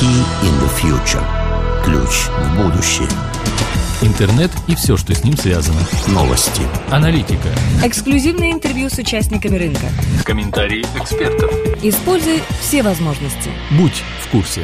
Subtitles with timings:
[0.00, 1.24] Key in the future.
[1.84, 3.08] Ключ в будущее.
[4.00, 5.80] Интернет и все, что с ним связано.
[6.06, 6.62] Новости.
[6.88, 7.48] Аналитика.
[7.82, 9.88] Эксклюзивное интервью с участниками рынка.
[10.24, 11.50] Комментарии экспертов.
[11.82, 13.50] Используй все возможности.
[13.72, 14.62] Будь в курсе.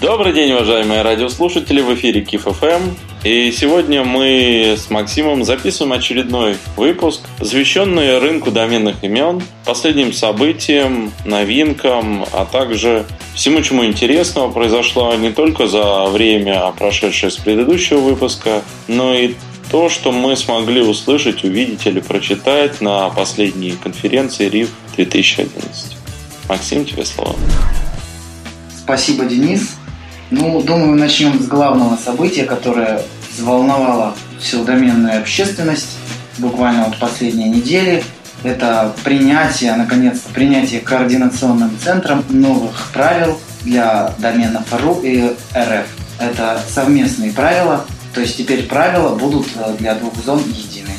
[0.00, 2.96] Добрый день, уважаемые радиослушатели, в эфире КИФ ФМ.
[3.22, 12.26] И сегодня мы с Максимом записываем очередной выпуск, посвященный рынку доменных имен, последним событиям, новинкам,
[12.32, 13.06] а также
[13.36, 19.36] всему, чему интересного произошло не только за время, прошедшее с предыдущего выпуска, но и
[19.70, 25.96] то, что мы смогли услышать, увидеть или прочитать на последней конференции РИФ 2011.
[26.48, 27.36] Максим, тебе слово.
[28.88, 29.72] Спасибо, Денис.
[30.30, 35.98] Ну, думаю, начнем с главного события, которое взволновало всю доменную общественность
[36.38, 38.02] буквально вот последние недели.
[38.44, 45.86] Это принятие, наконец-то, принятие координационным центром новых правил для доменов РУ и РФ.
[46.18, 50.92] Это совместные правила, то есть теперь правила будут э, для двух зон едины.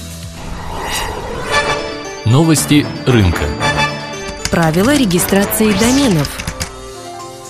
[2.26, 3.46] Новости рынка.
[4.52, 6.49] Правила регистрации доменов.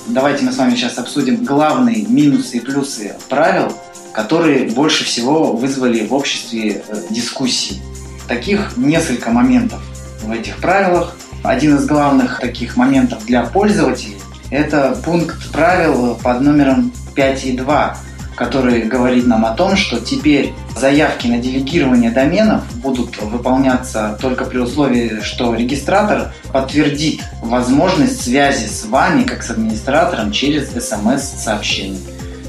[0.09, 3.71] Давайте мы с вами сейчас обсудим главные минусы и плюсы правил,
[4.11, 7.79] которые больше всего вызвали в обществе э, дискуссии.
[8.27, 9.79] Таких несколько моментов
[10.23, 11.15] в этих правилах.
[11.43, 14.17] Один из главных таких моментов для пользователей–
[14.49, 17.95] это пункт правил под номером 5.2,
[18.39, 24.59] который говорит нам о том, что теперь заявки на делегирование доменов будут выполняться только при
[24.59, 31.99] условии, что регистратор подтвердит возможность связи с вами, как с администратором, через смс-сообщение.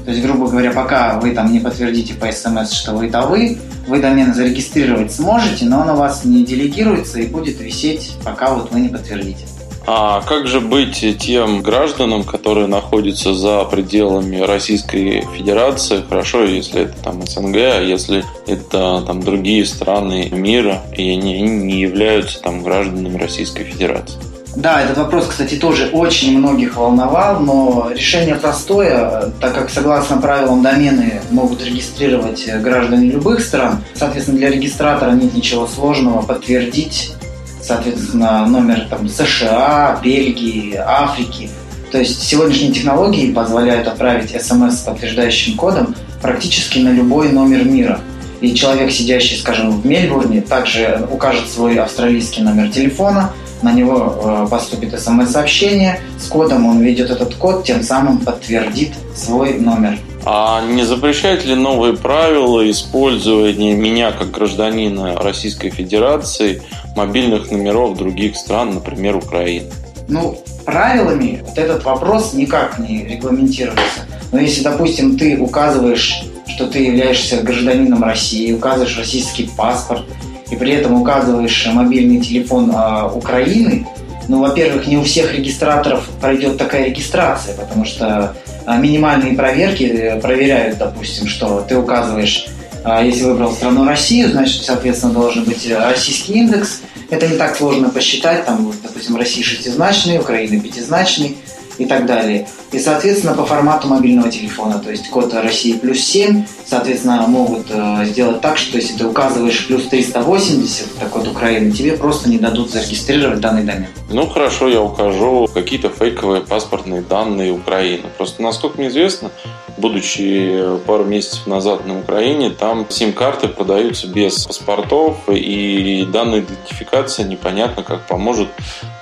[0.05, 3.57] То есть, грубо говоря, пока вы там не подтвердите по смс, что вы это вы,
[3.85, 8.71] вы домен зарегистрировать сможете, но он у вас не делегируется и будет висеть, пока вот
[8.71, 9.45] вы не подтвердите.
[9.87, 16.03] А как же быть тем гражданам, которые находятся за пределами Российской Федерации?
[16.07, 21.81] Хорошо, если это там СНГ, а если это там другие страны мира, и они не
[21.81, 24.19] являются там гражданами Российской Федерации?
[24.55, 30.61] Да, этот вопрос, кстати, тоже очень многих волновал, но решение простое, так как согласно правилам
[30.61, 37.13] домены могут регистрировать граждане любых стран, соответственно, для регистратора нет ничего сложного подтвердить
[37.61, 41.49] соответственно, номер там, США, Бельгии, Африки.
[41.91, 47.99] То есть сегодняшние технологии позволяют отправить смс с подтверждающим кодом практически на любой номер мира.
[48.39, 54.47] И человек, сидящий, скажем, в Мельбурне, также укажет свой австралийский номер телефона, на него э,
[54.49, 59.97] поступит смс-сообщение с кодом, он введет этот код, тем самым подтвердит свой номер.
[60.23, 66.61] А не запрещает ли новые правила использования меня как гражданина Российской Федерации
[66.95, 69.71] мобильных номеров других стран, например, Украины?
[70.07, 74.01] Ну, правилами вот этот вопрос никак не регламентируется.
[74.31, 80.03] Но если, допустим, ты указываешь, что ты являешься гражданином России, указываешь российский паспорт,
[80.51, 83.87] и при этом указываешь мобильный телефон э, Украины,
[84.27, 88.35] ну, во-первых, не у всех регистраторов пройдет такая регистрация, потому что
[88.67, 92.47] минимальные проверки э, проверяют, допустим, что ты указываешь
[92.83, 96.81] а если выбрал страну Россию, значит, соответственно, должен быть э, российский индекс.
[97.11, 98.45] Это не так сложно посчитать.
[98.45, 101.37] Там, допустим, Россия шестизначный, Украина пятизначный
[101.77, 102.47] и так далее.
[102.71, 108.05] И, соответственно, по формату мобильного телефона, то есть код России плюс 7, соответственно, могут э,
[108.05, 112.71] сделать так, что если ты указываешь плюс 380, это код Украины, тебе просто не дадут
[112.71, 113.87] зарегистрировать данный домен.
[114.09, 118.05] Ну, хорошо, я укажу какие-то фейковые паспортные данные Украины.
[118.17, 119.31] Просто, насколько мне известно,
[119.81, 127.83] будучи пару месяцев назад на Украине, там сим-карты продаются без паспортов, и данная идентификация непонятно
[127.83, 128.47] как поможет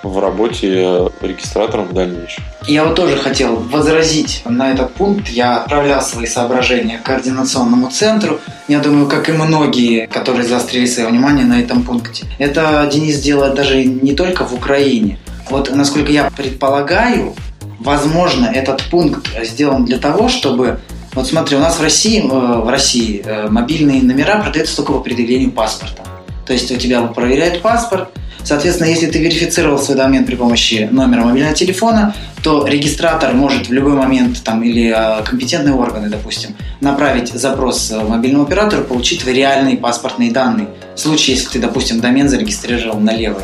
[0.01, 2.43] в работе регистратором в дальнейшем.
[2.67, 5.27] Я вот тоже хотел возразить на этот пункт.
[5.27, 8.39] Я отправлял свои соображения координационному центру.
[8.67, 12.25] Я думаю, как и многие, которые заострили свое внимание на этом пункте.
[12.37, 15.19] Это Денис делает даже не только в Украине.
[15.49, 17.35] Вот, насколько я предполагаю,
[17.79, 20.79] возможно, этот пункт сделан для того, чтобы
[21.13, 24.99] вот смотри, у нас в России, э, в России э, мобильные номера продаются только по
[24.99, 26.03] предъявлению паспорта.
[26.45, 28.09] То есть у тебя проверяют паспорт,
[28.41, 33.73] Соответственно, если ты верифицировал свой домен при помощи номера мобильного телефона, то регистратор может в
[33.73, 40.31] любой момент там, или э, компетентные органы, допустим, направить запрос мобильному оператору, получить реальные паспортные
[40.31, 40.69] данные.
[40.95, 43.43] В случае, если ты, допустим, домен зарегистрировал на левый.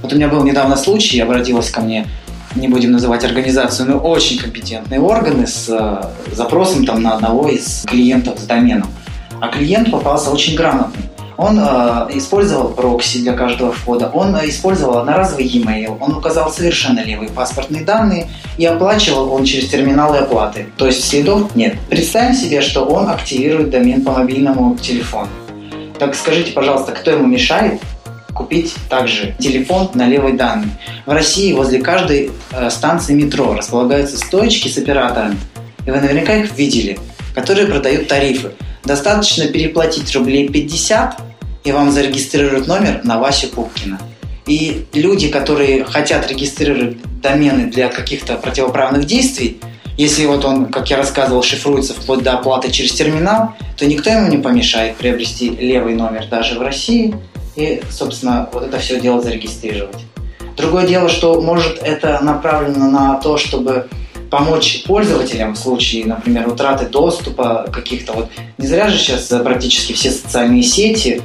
[0.00, 2.06] Вот у меня был недавно случай, обратилась ко мне
[2.56, 7.84] не будем называть организацию, но очень компетентные органы с э, запросом там, на одного из
[7.86, 8.88] клиентов с доменом.
[9.40, 11.04] А клиент попался очень грамотный.
[11.36, 11.62] Он э,
[12.14, 17.84] использовал прокси для каждого входа, он э, использовал одноразовый e-mail, он указал совершенно левые паспортные
[17.84, 20.68] данные и оплачивал он через терминалы оплаты.
[20.78, 21.76] То есть следов нет.
[21.90, 25.28] Представим себе, что он активирует домен по мобильному телефону.
[25.98, 27.80] Так скажите, пожалуйста, кто ему мешает
[28.36, 30.70] купить также телефон на левой данные?
[31.06, 35.38] В России возле каждой э, станции метро располагаются стоечки с операторами,
[35.86, 36.98] и вы наверняка их видели,
[37.34, 38.52] которые продают тарифы.
[38.84, 41.20] Достаточно переплатить рублей 50,
[41.64, 43.98] и вам зарегистрируют номер на Васю Пупкина.
[44.46, 49.58] И люди, которые хотят регистрировать домены для каких-то противоправных действий,
[49.96, 54.28] если вот он, как я рассказывал, шифруется вплоть до оплаты через терминал, то никто ему
[54.28, 57.14] не помешает приобрести левый номер даже в России
[57.56, 60.04] и, собственно, вот это все дело зарегистрировать.
[60.56, 63.88] Другое дело, что может это направлено на то, чтобы
[64.30, 68.28] помочь пользователям в случае, например, утраты доступа каких-то вот.
[68.58, 71.22] Не зря же сейчас практически все социальные сети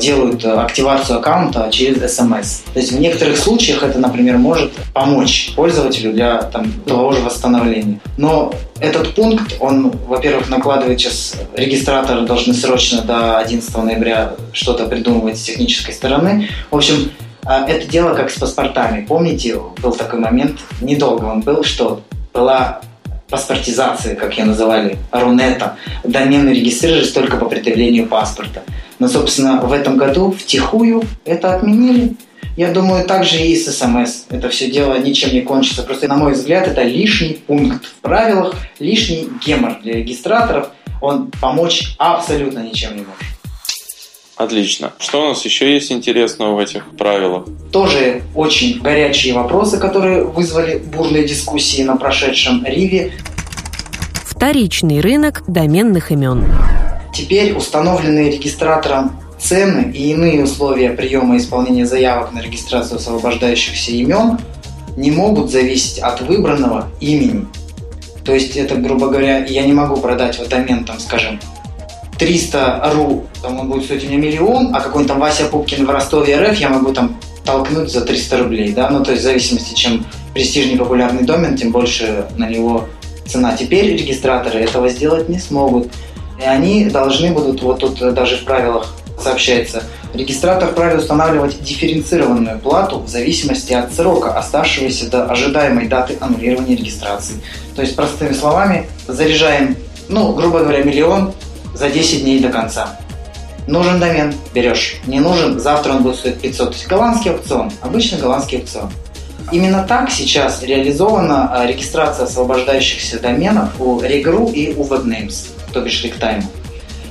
[0.00, 2.62] делают активацию аккаунта через SMS.
[2.72, 8.00] То есть в некоторых случаях это, например, может помочь пользователю для там, того же восстановления.
[8.16, 15.38] Но этот пункт, он, во-первых, накладывает сейчас регистраторы должны срочно до 11 ноября что-то придумывать
[15.38, 16.48] с технической стороны.
[16.70, 17.10] В общем,
[17.44, 19.04] э, это дело как с паспортами.
[19.04, 22.02] Помните, был такой момент, недолго он был, что
[22.32, 22.80] была
[23.28, 25.76] паспортизация, как ее называли, Рунета.
[26.04, 28.62] Домены регистрировались только по предъявлению паспорта.
[28.98, 32.16] Но, собственно, в этом году втихую это отменили.
[32.56, 34.24] Я думаю, также и с СМС.
[34.30, 35.82] Это все дело ничем не кончится.
[35.82, 40.70] Просто, на мой взгляд, это лишний пункт в правилах, лишний гемор для регистраторов.
[41.02, 43.35] Он помочь абсолютно ничем не может.
[44.36, 44.92] Отлично.
[44.98, 47.46] Что у нас еще есть интересного в этих правилах?
[47.72, 53.12] Тоже очень горячие вопросы, которые вызвали бурные дискуссии на прошедшем Риве.
[54.24, 56.44] Вторичный рынок доменных имен.
[57.14, 64.38] Теперь установленные регистратором цены и иные условия приема и исполнения заявок на регистрацию освобождающихся имен
[64.98, 67.46] не могут зависеть от выбранного имени.
[68.22, 71.40] То есть это, грубо говоря, я не могу продать вот домен, там, скажем,
[72.18, 75.90] 300 ру, там он будет стоить у меня миллион, а какой-нибудь там Вася Пупкин в
[75.90, 79.74] Ростове РФ я могу там толкнуть за 300 рублей, да, ну то есть в зависимости,
[79.74, 80.04] чем
[80.34, 82.86] престижный популярный домен, тем больше на него
[83.26, 83.56] цена.
[83.56, 85.88] Теперь регистраторы этого сделать не смогут.
[86.38, 92.98] И они должны будут, вот тут даже в правилах сообщается, регистратор вправе устанавливать дифференцированную плату
[92.98, 97.36] в зависимости от срока, оставшегося до ожидаемой даты аннулирования регистрации.
[97.74, 99.76] То есть, простыми словами, заряжаем,
[100.08, 101.32] ну, грубо говоря, миллион
[101.76, 102.98] за 10 дней до конца.
[103.66, 104.96] Нужен домен, берешь.
[105.06, 106.68] Не нужен, завтра он будет стоить 500.
[106.68, 108.90] То есть голландский аукцион, обычный голландский аукцион.
[109.52, 116.04] Именно так сейчас реализована а, регистрация освобождающихся доменов у Regru и у WebNames, то бишь
[116.04, 116.44] Rectime.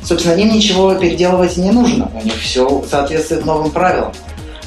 [0.04, 4.12] Собственно, им ничего переделывать не нужно, у них все соответствует новым правилам.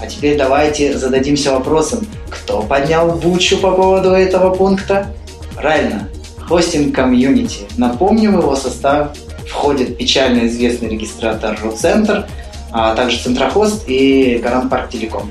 [0.00, 5.08] А теперь давайте зададимся вопросом, кто поднял бучу по поводу этого пункта?
[5.54, 6.08] Правильно,
[6.40, 7.66] хостинг комьюнити.
[7.76, 9.10] Напомню его состав
[9.48, 12.26] входит печально известный регистратор RUCenter,
[12.70, 15.30] а также Центрохост и Гарант Парк Телеком.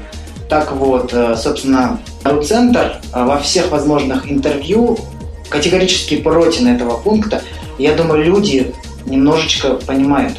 [0.49, 4.97] Так вот, э, собственно, RUCenter э, во всех возможных интервью
[5.49, 7.41] категорически против этого пункта.
[7.77, 8.73] Я думаю, люди
[9.05, 10.37] немножечко понимают,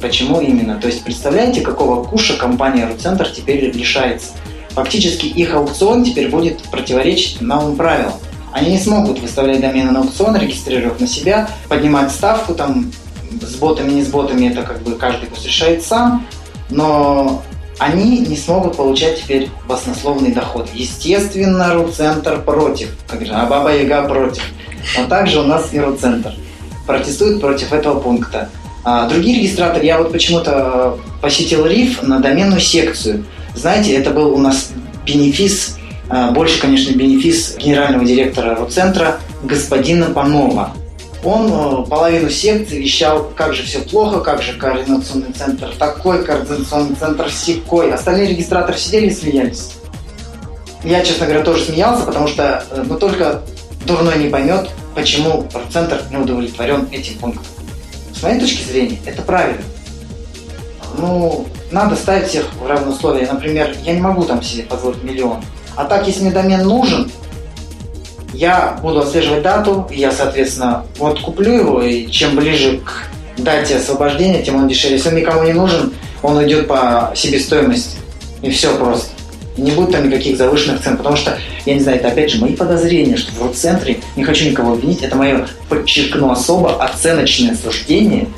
[0.00, 0.76] почему именно.
[0.80, 4.32] То есть, представляете, какого куша компания RUCenter теперь лишается.
[4.70, 8.12] Фактически их аукцион теперь будет противоречить новым правилам.
[8.52, 12.92] Они не смогут выставлять домены на аукцион, регистрировать на себя, поднимать ставку, там,
[13.40, 16.26] с ботами, не с ботами, это как бы каждый пусть решает сам,
[16.70, 17.42] но
[17.78, 20.68] они не смогут получать теперь баснословный доход.
[20.72, 24.42] Естественно, Руцентр против, как же, а Баба Яга против.
[24.96, 26.32] Но также у нас и Руцентр
[26.86, 28.48] протестует против этого пункта.
[28.84, 33.24] А другие регистраторы, я вот почему-то посетил РИФ на доменную секцию.
[33.54, 34.70] Знаете, это был у нас
[35.04, 35.76] бенефис,
[36.08, 40.72] а, больше, конечно, бенефис генерального директора Руцентра господина Панова
[41.26, 46.94] он э, половину секции вещал, как же все плохо, как же координационный центр такой, координационный
[46.94, 47.92] центр секой.
[47.92, 49.72] Остальные регистраторы сидели и смеялись.
[50.84, 53.42] Я, честно говоря, тоже смеялся, потому что э, ну, только
[53.86, 57.44] дурной не поймет, почему центр не удовлетворен этим пунктом.
[58.14, 59.62] С моей точки зрения, это правильно.
[60.96, 63.28] Ну, надо ставить всех в равные условия.
[63.30, 65.42] Например, я не могу там себе позволить миллион.
[65.74, 67.10] А так, если мне домен нужен,
[68.36, 74.42] я буду отслеживать дату, я, соответственно, вот куплю его, и чем ближе к дате освобождения,
[74.42, 74.96] тем он дешевле.
[74.96, 77.96] Если он никому не нужен, он уйдет по себестоимости.
[78.42, 79.08] И все просто.
[79.56, 82.54] Не будет там никаких завышенных цен, потому что, я не знаю, это опять же мои
[82.54, 88.28] подозрения, что в рут-центре, не хочу никого обвинить, это мое, подчеркну особо, оценочное суждение,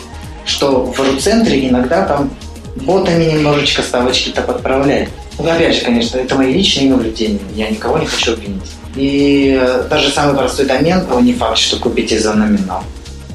[0.45, 2.31] что в рут-центре иногда там
[2.77, 5.09] ботами немножечко ставочки-то подправлять.
[5.41, 8.63] Ну, опять же, конечно, это мои личные наблюдения, я никого не хочу обвинить.
[8.99, 12.83] И э, даже самый простой домен, его не факт, что купите за номинал.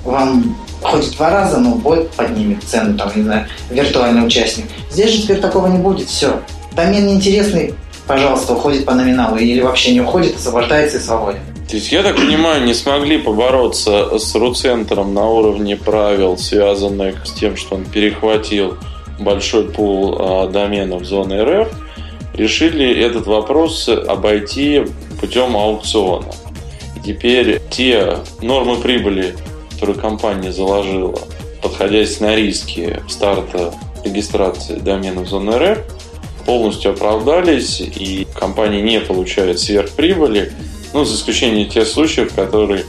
[0.04, 4.66] Вам хоть два раза, но бот поднимет цену, там, не знаю, виртуальный участник.
[4.92, 6.42] Здесь же теперь такого не будет, все.
[6.76, 11.40] Домен неинтересный, пожалуйста, уходит по номиналу или вообще не уходит, освобождается и свободен.
[11.70, 17.32] То есть, я так понимаю, не смогли побороться с Руцентром на уровне правил, связанных с
[17.32, 18.78] тем, что он перехватил
[19.18, 21.70] большой пул а, доменов зоны РФ,
[22.34, 24.86] решили этот вопрос обойти
[25.20, 26.32] путем аукциона.
[27.06, 29.36] Теперь те нормы прибыли,
[29.72, 31.20] которые компания заложила,
[31.62, 33.74] подходясь на риски старта
[34.04, 35.80] регистрации доменов зоны РФ,
[36.46, 40.52] полностью оправдались, и компания не получает сверхприбыли,
[40.94, 42.86] ну, за исключением тех случаев, которые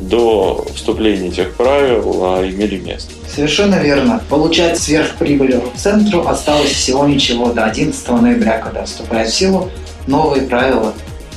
[0.00, 3.12] до вступления этих правил а, имели место.
[3.38, 4.20] Совершенно верно.
[4.28, 9.70] Получать сверхприбыль центру осталось всего ничего до 11 ноября, когда вступают в силу
[10.08, 10.92] новые правила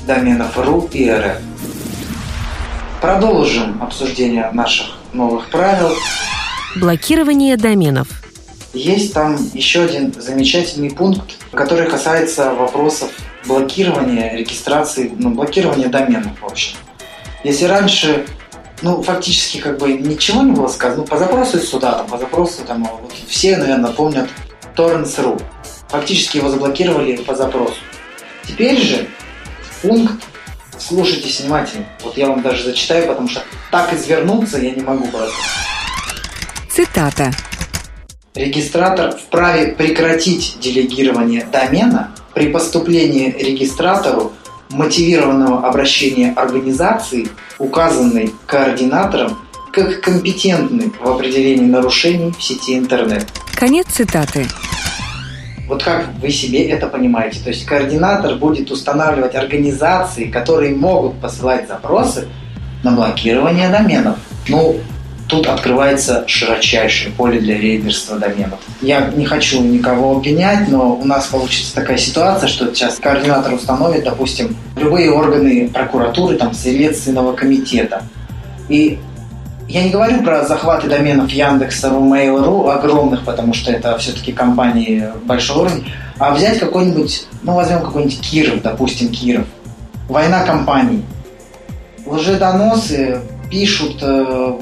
[0.08, 1.38] доменов РУ и РФ.
[3.02, 5.94] Продолжим обсуждение наших новых правил.
[6.76, 8.08] Блокирование доменов.
[8.74, 13.12] Есть там еще один замечательный пункт, который касается вопросов
[13.46, 16.78] блокирования регистрации, ну, блокирования доменов, в общем.
[17.44, 18.26] Если раньше
[18.82, 21.02] ну, фактически, как бы ничего не было сказано.
[21.02, 24.30] Ну, по запросу из суда, там, по запросу, там, вот все, наверное, помнят
[24.76, 25.42] Torrents.ru.
[25.90, 27.76] Фактически его заблокировали по запросу.
[28.48, 29.08] Теперь же
[29.82, 30.24] пункт,
[30.80, 35.36] слушайте внимательно, вот я вам даже зачитаю, потому что так извернуться я не могу просто.
[36.70, 37.32] Цитата.
[38.34, 44.34] Регистратор вправе прекратить делегирование домена при поступлении регистратору
[44.70, 47.28] мотивированного обращения организации,
[47.62, 49.38] указанной координатором,
[49.72, 53.28] как компетентный в определении нарушений в сети интернет.
[53.56, 54.48] Конец цитаты.
[55.68, 57.40] Вот как вы себе это понимаете?
[57.42, 62.28] То есть координатор будет устанавливать организации, которые могут посылать запросы
[62.84, 64.18] на блокирование доменов.
[64.50, 64.78] Ну,
[65.32, 68.60] тут открывается широчайшее поле для рейдерства доменов.
[68.82, 74.04] Я не хочу никого обвинять, но у нас получится такая ситуация, что сейчас координатор установит,
[74.04, 78.04] допустим, любые органы прокуратуры, там, Следственного комитета.
[78.68, 79.00] И
[79.70, 85.62] я не говорю про захваты доменов Яндекса, Mail.ru, огромных, потому что это все-таки компании большого
[85.62, 85.86] уровня,
[86.20, 89.46] а взять какой-нибудь, ну, возьмем какой-нибудь Киров, допустим, Киров.
[90.10, 91.06] Война компаний.
[92.06, 94.54] Лжедоносы пишут э,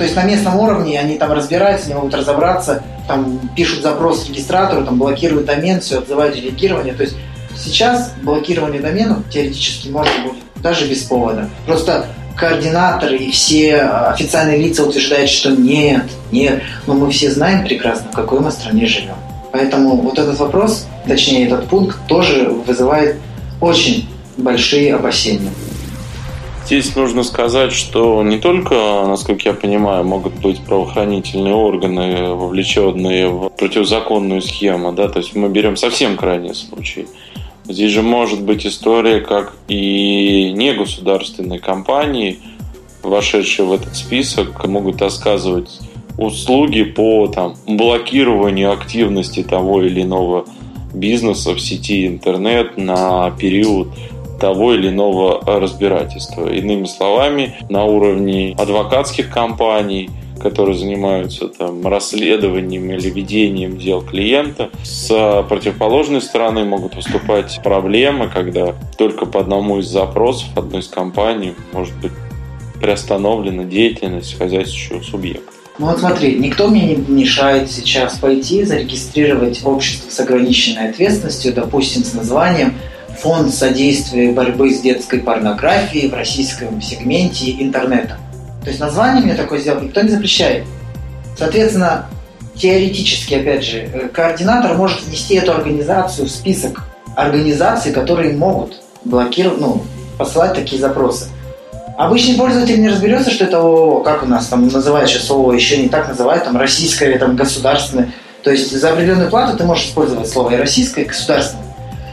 [0.00, 4.82] то есть на местном уровне они там разбираются, не могут разобраться, там пишут запрос регистратору,
[4.82, 6.94] там блокируют домен, все, отзывают делегирование.
[6.94, 7.16] То есть
[7.54, 11.50] сейчас блокирование доменов теоретически можно будет даже без повода.
[11.66, 16.62] Просто координаторы и все официальные лица утверждают, что нет, нет.
[16.86, 19.16] Но мы все знаем прекрасно, в какой мы стране живем.
[19.52, 23.16] Поэтому вот этот вопрос, точнее этот пункт, тоже вызывает
[23.60, 25.50] очень большие опасения.
[26.70, 33.48] Здесь нужно сказать, что не только, насколько я понимаю, могут быть правоохранительные органы, вовлеченные в
[33.48, 37.08] противозаконную схему, да, то есть мы берем совсем крайний случай.
[37.64, 42.38] Здесь же может быть история, как и негосударственные компании,
[43.02, 45.76] вошедшие в этот список, могут рассказывать
[46.18, 50.44] услуги по там, блокированию активности того или иного
[50.94, 53.88] бизнеса в сети интернет на период
[54.40, 56.52] того или иного разбирательства.
[56.52, 60.10] Иными словами, на уровне адвокатских компаний,
[60.42, 64.70] которые занимаются там, расследованием или ведением дел клиента.
[64.82, 65.08] С
[65.48, 71.94] противоположной стороны могут выступать проблемы, когда только по одному из запросов одной из компаний может
[72.00, 72.12] быть
[72.80, 75.52] приостановлена деятельность хозяйствующего субъекта.
[75.78, 82.04] Ну вот смотри, никто мне не мешает сейчас пойти зарегистрировать общество с ограниченной ответственностью, допустим,
[82.04, 82.74] с названием
[83.20, 88.16] Фонд содействия борьбы с детской порнографией в российском сегменте интернета.
[88.62, 90.64] То есть название мне такое сделать никто не запрещает.
[91.36, 92.06] Соответственно,
[92.56, 96.84] теоретически, опять же, э, координатор может внести эту организацию в список
[97.14, 99.82] организаций, которые могут блокировать, ну,
[100.16, 101.26] посылать такие запросы.
[101.98, 105.76] Обычный пользователь не разберется, что это ООО, как у нас там называют сейчас ООО, еще
[105.76, 108.12] не так называют, там российское, там государственное.
[108.42, 111.69] То есть за определенную плату ты можешь использовать слово и российское, и государственное.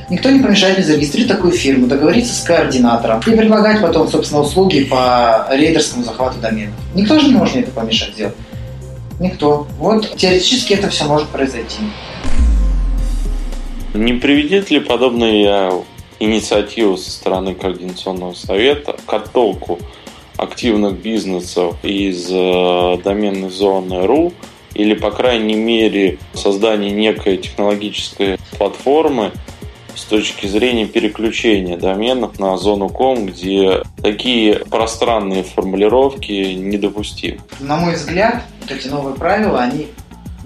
[0.10, 5.48] Никто не помешает зарегистрировать такую фирму, договориться с координатором и предлагать потом, собственно, услуги по
[5.52, 6.76] рейдерскому захвату доменов.
[6.96, 8.36] Никто же не может мне это помешать сделать.
[9.20, 9.68] Никто.
[9.80, 11.80] Вот теоретически это все может произойти.
[13.94, 15.74] Не приведет ли подобная
[16.20, 19.80] инициатива со стороны Координационного совета к оттолку
[20.38, 24.34] активных бизнесов из э, доменной зоны РУ
[24.74, 29.32] или, по крайней мере, создание некой технологической платформы
[29.98, 37.40] с точки зрения переключения доменов на зону ком, где такие пространные формулировки недопустимы.
[37.60, 39.88] На мой взгляд, вот эти новые правила, они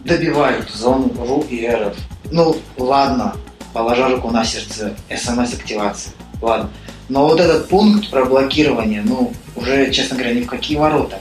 [0.05, 1.96] добивают зону РУ и РФ.
[2.31, 3.36] Ну, ладно,
[3.74, 6.13] положа руку на сердце, смс-активация.
[6.41, 6.70] Ладно.
[7.10, 11.20] Но вот этот пункт про блокирование, ну, уже, честно говоря, ни в какие ворота.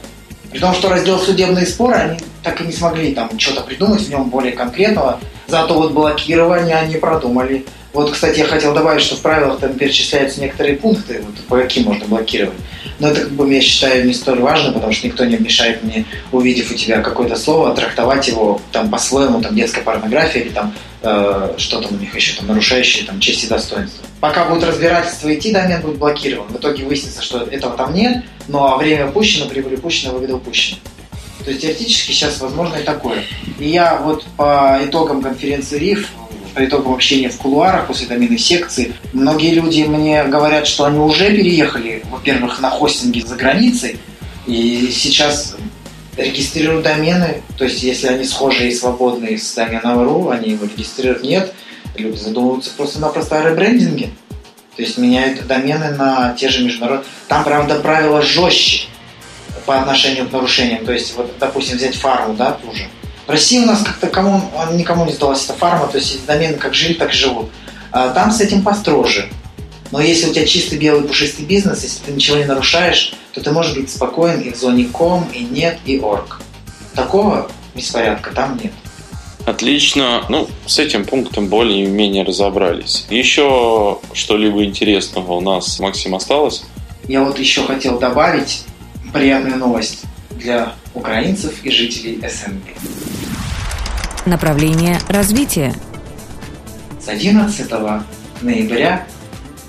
[0.52, 4.08] При том, что раздел судебные споры, они так и не смогли там что-то придумать в
[4.08, 5.18] нем более конкретного.
[5.48, 7.64] Зато вот блокирование они продумали.
[7.92, 11.84] Вот, кстати, я хотел добавить, что в правилах там перечисляются некоторые пункты, вот, по каким
[11.84, 12.58] можно блокировать.
[13.00, 16.04] Но это, как бы, я считаю, не столь важно, потому что никто не мешает мне,
[16.30, 21.54] увидев у тебя какое-то слово, трактовать его там по-своему, там детская порнография или там э,
[21.56, 24.04] что там у них еще, там нарушающие там честь и достоинство.
[24.20, 26.46] Пока будет разбирательство идти, домен будет блокирован.
[26.48, 30.78] В итоге выяснится, что этого там нет, но время упущено, прибыль упущена, выгода упущена.
[31.44, 33.24] То есть теоретически сейчас возможно и такое.
[33.58, 36.08] И я вот по итогам конференции РИФ
[36.54, 41.28] по итогам общения в кулуарах после доменной секции, многие люди мне говорят, что они уже
[41.30, 43.98] переехали, во-первых, на хостинги за границей,
[44.46, 45.56] и сейчас
[46.16, 51.22] регистрируют домены, то есть если они схожие и свободные с доменом .ru, они его регистрируют,
[51.22, 51.52] нет,
[51.96, 54.10] люди задумываются просто-напросто о ребрендинге.
[54.76, 57.06] То есть меняют домены на те же международные.
[57.28, 58.88] Там, правда, правила жестче
[59.66, 60.86] по отношению к нарушениям.
[60.86, 62.88] То есть, вот, допустим, взять фарму, да, ту же.
[63.30, 66.74] В России у нас как-то кому, никому не сдалась эта фарма, то есть домены как
[66.74, 67.48] жили, так и живут.
[67.92, 69.28] А там с этим построже.
[69.92, 73.52] Но если у тебя чистый белый пушистый бизнес, если ты ничего не нарушаешь, то ты
[73.52, 76.40] можешь быть спокоен и в зоне ком, и нет, и орг.
[76.96, 78.72] Такого беспорядка там нет.
[79.46, 80.24] Отлично.
[80.28, 83.06] Ну, с этим пунктом более-менее разобрались.
[83.10, 86.64] Еще что-либо интересного у нас, Максим, осталось?
[87.06, 88.64] Я вот еще хотел добавить
[89.12, 93.09] приятную новость для украинцев и жителей СНГ.
[94.26, 95.74] Направление развития.
[97.02, 97.70] С 11
[98.42, 99.06] ноября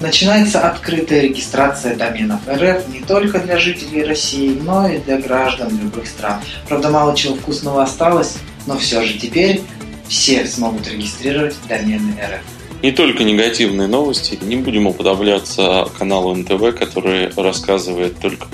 [0.01, 6.05] начинается открытая регистрация доменов РФ не только для жителей России, но и для граждан любых
[6.05, 6.41] стран.
[6.67, 8.35] Правда, мало чего вкусного осталось,
[8.67, 9.61] но все же теперь
[10.09, 12.81] все смогут регистрировать домены РФ.
[12.83, 14.37] Не только негативные новости.
[14.41, 18.47] Не будем уподобляться каналу НТВ, который рассказывает только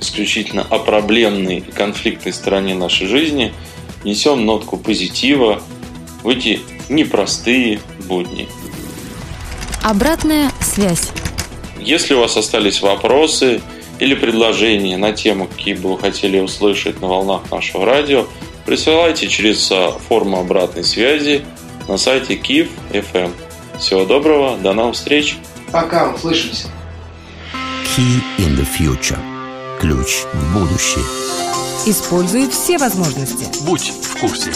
[0.00, 3.52] исключительно о проблемной и конфликтной стороне нашей жизни–
[4.04, 5.62] несем нотку позитива
[6.22, 8.48] в эти непростые будни.
[9.82, 11.10] Обратная связь.
[11.80, 13.60] Если у вас остались вопросы
[13.98, 18.26] или предложения на тему, какие бы вы хотели услышать на волнах нашего радио,
[18.64, 21.44] присылайте через а, форму обратной связи
[21.88, 23.32] на сайте KIF FM.
[23.78, 25.36] Всего доброго, до новых встреч.
[25.72, 26.68] Пока, услышимся.
[27.96, 29.18] Key in the future.
[29.80, 31.04] Ключ в будущее.
[31.84, 33.48] Используй все возможности.
[33.64, 34.52] Будь в курсе.